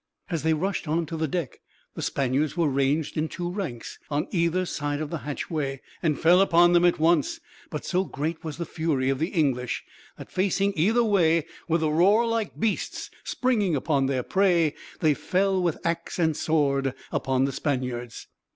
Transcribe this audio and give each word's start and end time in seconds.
As 0.31 0.41
they 0.41 0.55
rushed 0.55 0.87
on 0.87 1.05
to 1.05 1.15
the 1.15 1.27
deck, 1.27 1.59
the 1.93 2.01
Spaniards 2.01 2.57
were 2.57 2.67
ranged, 2.67 3.17
in 3.17 3.29
two 3.29 3.51
ranks, 3.51 3.99
on 4.09 4.27
either 4.31 4.65
side 4.65 4.99
of 4.99 5.11
the 5.11 5.19
hatchway; 5.19 5.79
and 6.01 6.19
fell 6.19 6.41
upon 6.41 6.73
them 6.73 6.85
at 6.85 6.97
once; 6.97 7.39
but 7.69 7.85
so 7.85 8.03
great 8.05 8.43
was 8.43 8.57
the 8.57 8.65
fury 8.65 9.11
of 9.11 9.19
the 9.19 9.27
English 9.27 9.83
that, 10.17 10.31
facing 10.31 10.73
either 10.75 11.03
way, 11.03 11.45
with 11.67 11.83
a 11.83 11.91
roar 11.91 12.25
like 12.25 12.59
beasts 12.59 13.11
springing 13.23 13.77
on 13.77 14.07
their 14.07 14.23
prey, 14.23 14.73
they 15.01 15.13
fell 15.13 15.61
with 15.61 15.77
axe 15.85 16.17
and 16.17 16.35
sword 16.35 16.95
upon 17.11 17.45
the 17.45 17.51
Spaniards. 17.51 18.25